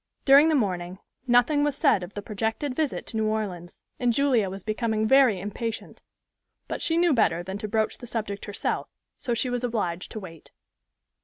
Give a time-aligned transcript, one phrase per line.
[0.25, 0.97] During the morning
[1.27, 5.39] nothing was said of the projected visit to New Orleans; and Julia was becoming very
[5.39, 6.01] impatient,
[6.67, 10.19] but she knew better than to broach the subject herself; so she was obliged to
[10.19, 10.49] wait.